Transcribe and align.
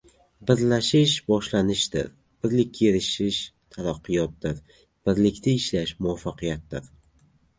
•Birlashish 0.49 1.11
boshlanishdir, 1.31 2.07
birlikka 2.45 2.87
erishish 2.91 3.37
taraqqiyotdir, 3.77 4.57
birlikda 5.09 5.53
ishlash 5.61 5.95
muvaffaqiyatdir. 6.07 6.91